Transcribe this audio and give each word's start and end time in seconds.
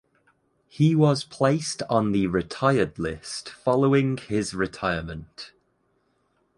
He 0.67 0.95
was 0.95 1.23
placed 1.23 1.83
on 1.87 2.11
the 2.11 2.25
retired 2.25 2.97
list 2.97 3.49
following 3.49 4.17
his 4.17 4.55
retirement. 4.55 5.51